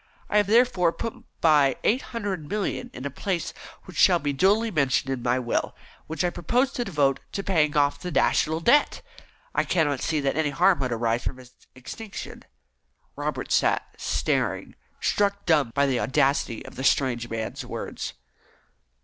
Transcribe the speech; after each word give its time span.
I 0.31 0.37
have, 0.37 0.47
therefore, 0.47 0.91
put 0.91 1.13
by 1.41 1.75
eight 1.83 2.01
hundred 2.01 2.49
million 2.49 2.89
in 2.91 3.05
a 3.05 3.11
place 3.11 3.53
which 3.83 3.97
shall 3.99 4.17
be 4.17 4.33
duly 4.33 4.71
mentioned 4.71 5.13
in 5.13 5.21
my 5.21 5.37
will, 5.37 5.75
which 6.07 6.23
I 6.23 6.31
propose 6.31 6.71
to 6.71 6.83
devote 6.83 7.19
to 7.33 7.43
paying 7.43 7.77
off 7.77 7.99
the 7.99 8.09
National 8.09 8.61
Debt. 8.61 9.03
I 9.53 9.63
cannot 9.63 10.01
see 10.01 10.19
that 10.19 10.35
any 10.35 10.49
harm 10.49 10.79
could 10.79 10.91
arise 10.91 11.23
from 11.23 11.37
its 11.37 11.53
extinction." 11.75 12.45
Robert 13.15 13.51
sat 13.51 13.93
staring, 13.95 14.73
struck 14.99 15.45
dumb 15.45 15.69
by 15.75 15.85
the 15.85 15.99
audacity 15.99 16.65
of 16.65 16.77
the 16.77 16.83
strange 16.83 17.29
man's 17.29 17.63
words. 17.63 18.13